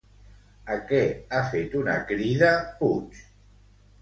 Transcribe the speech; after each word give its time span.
A 0.75 0.77
què 0.91 1.01
ha 1.31 1.41
fet 1.51 1.77
una 1.83 1.99
crida 2.13 2.51
Puig? 2.81 3.23